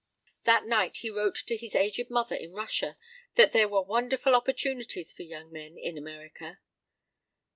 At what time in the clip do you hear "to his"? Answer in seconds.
1.45-1.75